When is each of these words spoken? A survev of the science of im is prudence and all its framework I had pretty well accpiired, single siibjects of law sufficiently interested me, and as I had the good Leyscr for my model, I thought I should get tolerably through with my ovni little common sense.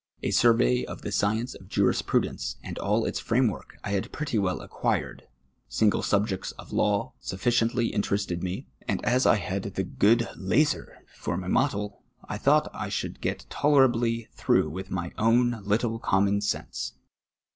A 0.23 0.29
survev 0.31 0.83
of 0.87 1.03
the 1.03 1.11
science 1.11 1.53
of 1.53 1.67
im 1.77 1.87
is 1.91 2.01
prudence 2.01 2.55
and 2.63 2.79
all 2.79 3.05
its 3.05 3.19
framework 3.19 3.77
I 3.83 3.91
had 3.91 4.11
pretty 4.11 4.39
well 4.39 4.59
accpiired, 4.67 5.21
single 5.69 6.01
siibjects 6.01 6.53
of 6.57 6.71
law 6.73 7.13
sufficiently 7.19 7.89
interested 7.93 8.41
me, 8.41 8.65
and 8.87 9.05
as 9.05 9.27
I 9.27 9.35
had 9.35 9.61
the 9.75 9.83
good 9.83 10.27
Leyscr 10.35 10.87
for 11.15 11.37
my 11.37 11.49
model, 11.49 12.01
I 12.27 12.39
thought 12.39 12.71
I 12.73 12.89
should 12.89 13.21
get 13.21 13.45
tolerably 13.51 14.27
through 14.33 14.71
with 14.71 14.89
my 14.89 15.11
ovni 15.19 15.63
little 15.63 15.99
common 15.99 16.41
sense. 16.41 16.93